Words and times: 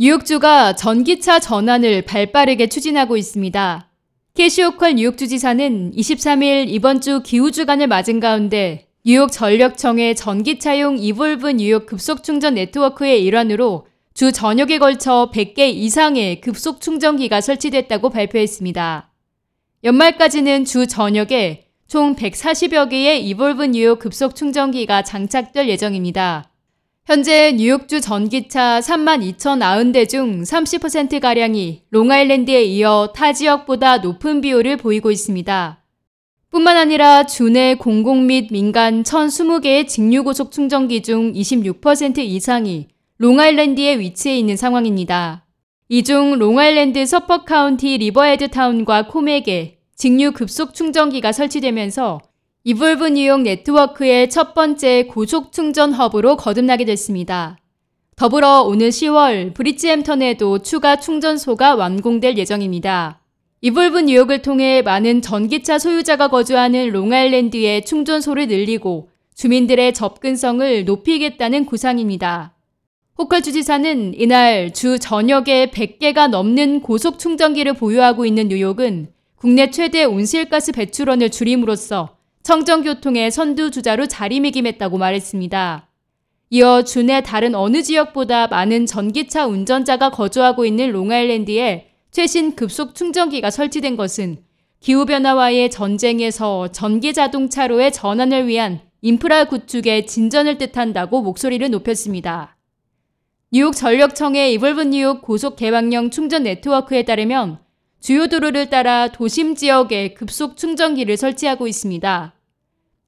뉴욕주가 0.00 0.76
전기차 0.76 1.40
전환을 1.40 2.02
발빠르게 2.02 2.68
추진하고 2.68 3.16
있습니다. 3.16 3.90
캐시 4.34 4.61
호컬 4.61 4.94
뉴욕주 4.94 5.26
지사는 5.26 5.90
23일 5.90 6.66
이번 6.68 7.00
주 7.00 7.20
기후주간을 7.24 7.88
맞은 7.88 8.20
가운데 8.20 8.86
뉴욕 9.04 9.32
전력청의 9.32 10.14
전기차용 10.14 10.98
EVolve 10.98 11.50
뉴욕 11.50 11.84
급속 11.84 12.22
충전 12.22 12.54
네트워크의 12.54 13.24
일환으로 13.24 13.88
주 14.14 14.30
전역에 14.30 14.78
걸쳐 14.78 15.32
100개 15.34 15.68
이상의 15.68 16.42
급속 16.42 16.80
충전기가 16.80 17.40
설치됐다고 17.40 18.10
발표했습니다. 18.10 19.10
연말까지는 19.82 20.64
주 20.64 20.86
전역에 20.86 21.64
총 21.88 22.14
140여 22.14 22.88
개의 22.88 23.26
EVolve 23.26 23.64
뉴욕 23.64 23.98
급속 23.98 24.36
충전기가 24.36 25.02
장착될 25.02 25.68
예정입니다. 25.68 26.52
현재 27.08 27.52
뉴욕주 27.52 28.02
전기차 28.02 28.80
3만 28.80 29.22
2,090대 29.38 30.06
중 30.06 30.42
30%가량이 30.42 31.84
롱아일랜드에 31.88 32.64
있어 32.64 33.14
타 33.14 33.32
지역보다 33.32 33.96
높은 33.96 34.42
비율을 34.42 34.76
보이고 34.76 35.10
있습니다. 35.10 35.82
뿐만 36.50 36.76
아니라 36.76 37.24
주내 37.24 37.76
공공 37.76 38.26
및 38.26 38.48
민간 38.50 39.04
1,020개의 39.04 39.88
직류고속 39.88 40.52
충전기 40.52 41.00
중 41.00 41.32
26% 41.32 42.18
이상이 42.18 42.88
롱아일랜드에 43.16 43.98
위치해 43.98 44.36
있는 44.38 44.58
상황입니다. 44.58 45.46
이 45.88 46.02
중 46.02 46.38
롱아일랜드 46.38 47.06
서퍽 47.06 47.44
카운티 47.44 47.96
리버헤드 47.96 48.48
타운과 48.48 49.06
코맥에 49.06 49.78
직류 49.96 50.32
급속 50.32 50.74
충전기가 50.74 51.32
설치되면서 51.32 52.20
EVolve 52.64 53.10
뉴욕 53.10 53.42
네트워크의 53.42 54.28
첫 54.28 54.52
번째 54.52 55.04
고속 55.04 55.52
충전 55.52 55.92
허브로 55.92 56.36
거듭나게 56.36 56.84
됐습니다. 56.86 57.56
더불어 58.16 58.62
오는 58.62 58.88
10월 58.88 59.54
브리지햄턴에도 59.54 60.58
추가 60.58 60.96
충전소가 60.96 61.76
완공될 61.76 62.36
예정입니다. 62.36 63.20
EVolve 63.60 64.00
뉴욕을 64.00 64.42
통해 64.42 64.82
많은 64.82 65.22
전기차 65.22 65.78
소유자가 65.78 66.28
거주하는 66.28 66.90
롱아일랜드의 66.90 67.84
충전소를 67.84 68.48
늘리고 68.48 69.08
주민들의 69.36 69.94
접근성을 69.94 70.84
높이겠다는 70.84 71.64
구상입니다. 71.64 72.54
호컬 73.18 73.40
주지사는 73.40 74.14
이날 74.16 74.72
주 74.72 74.98
전역에 74.98 75.70
100개가 75.70 76.28
넘는 76.28 76.80
고속 76.82 77.20
충전기를 77.20 77.74
보유하고 77.74 78.26
있는 78.26 78.48
뉴욕은 78.48 79.12
국내 79.36 79.70
최대 79.70 80.02
온실가스 80.02 80.72
배출원을 80.72 81.30
줄임으로써 81.30 82.17
청정교통의 82.48 83.30
선두주자로 83.30 84.06
자리매김했다고 84.06 84.96
말했습니다. 84.96 85.86
이어 86.48 86.82
주내 86.82 87.20
다른 87.20 87.54
어느 87.54 87.82
지역보다 87.82 88.46
많은 88.46 88.86
전기차 88.86 89.46
운전자가 89.46 90.08
거주하고 90.08 90.64
있는 90.64 90.90
롱아일랜드에 90.92 91.90
최신 92.10 92.56
급속 92.56 92.94
충전기가 92.94 93.50
설치된 93.50 93.98
것은 93.98 94.38
기후변화와의 94.80 95.70
전쟁에서 95.70 96.68
전기 96.68 97.12
자동차로의 97.12 97.92
전환을 97.92 98.46
위한 98.46 98.80
인프라 99.02 99.44
구축의 99.44 100.06
진전을 100.06 100.56
뜻한다고 100.56 101.20
목소리를 101.20 101.68
높였습니다. 101.68 102.56
뉴욕 103.52 103.76
전력청의 103.76 104.54
이볼브 104.54 104.84
뉴욕 104.84 105.20
고속 105.20 105.56
개방형 105.56 106.08
충전 106.08 106.44
네트워크에 106.44 107.02
따르면 107.02 107.58
주요 108.00 108.26
도로를 108.26 108.70
따라 108.70 109.08
도심 109.08 109.54
지역에 109.54 110.14
급속 110.14 110.56
충전기를 110.56 111.18
설치하고 111.18 111.66
있습니다. 111.66 112.36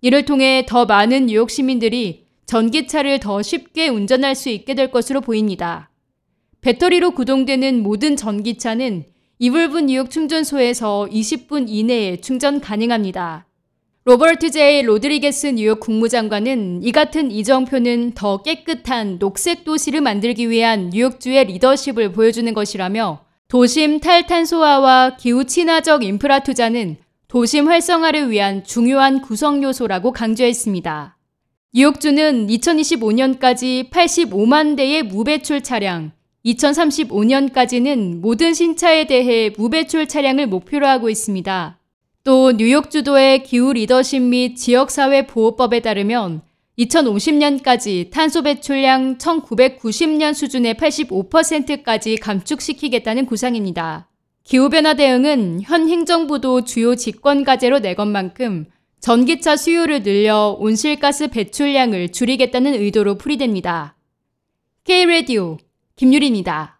이를 0.00 0.24
통해 0.24 0.64
더 0.66 0.86
많은 0.86 1.26
뉴욕 1.26 1.50
시민들이 1.50 2.26
전기차를 2.46 3.20
더 3.20 3.42
쉽게 3.42 3.88
운전할 3.88 4.34
수 4.34 4.48
있게 4.48 4.74
될 4.74 4.90
것으로 4.90 5.20
보입니다. 5.20 5.90
배터리로 6.62 7.12
구동되는 7.12 7.82
모든 7.82 8.16
전기차는 8.16 9.04
EVolve 9.38 9.80
뉴욕 9.80 10.10
충전소에서 10.10 11.08
20분 11.10 11.66
이내에 11.68 12.20
충전 12.20 12.60
가능합니다. 12.60 13.46
로버트 14.04 14.50
제이 14.50 14.82
로드리게스 14.82 15.48
뉴욕 15.48 15.78
국무장관은 15.78 16.82
이 16.82 16.90
같은 16.90 17.30
이정표는 17.30 18.12
더 18.14 18.42
깨끗한 18.42 19.18
녹색 19.18 19.64
도시를 19.64 20.00
만들기 20.00 20.50
위한 20.50 20.90
뉴욕주의 20.90 21.44
리더십을 21.44 22.12
보여주는 22.12 22.52
것이라며 22.52 23.20
도심 23.48 24.00
탈탄소화와 24.00 25.16
기후 25.16 25.44
친화적 25.44 26.04
인프라 26.04 26.40
투자는 26.40 26.96
도심 27.30 27.68
활성화를 27.68 28.32
위한 28.32 28.64
중요한 28.64 29.20
구성 29.22 29.62
요소라고 29.62 30.10
강조했습니다. 30.10 31.16
뉴욕주는 31.72 32.48
2025년까지 32.48 33.88
85만 33.88 34.76
대의 34.76 35.04
무배출 35.04 35.60
차량, 35.60 36.10
2035년까지는 36.44 38.16
모든 38.16 38.52
신차에 38.52 39.06
대해 39.06 39.52
무배출 39.56 40.08
차량을 40.08 40.48
목표로 40.48 40.88
하고 40.88 41.08
있습니다. 41.08 41.78
또 42.24 42.50
뉴욕 42.50 42.90
주도의 42.90 43.44
기후 43.44 43.74
리더십 43.74 44.22
및 44.22 44.56
지역사회 44.56 45.28
보호법에 45.28 45.82
따르면 45.82 46.42
2050년까지 46.80 48.10
탄소 48.10 48.42
배출량 48.42 49.18
1990년 49.18 50.34
수준의 50.34 50.74
85%까지 50.74 52.16
감축시키겠다는 52.16 53.26
구상입니다. 53.26 54.09
기후변화 54.50 54.94
대응은 54.94 55.60
현 55.62 55.88
행정부도 55.88 56.64
주요 56.64 56.96
직권 56.96 57.44
과제로 57.44 57.78
내건 57.78 58.10
만큼 58.10 58.64
전기차 58.98 59.54
수요를 59.54 60.02
늘려 60.02 60.56
온실가스 60.58 61.28
배출량을 61.28 62.10
줄이겠다는 62.10 62.74
의도로 62.74 63.16
풀이됩니다. 63.16 63.96
K-Radio 64.82 65.58
김유리입니다. 65.94 66.79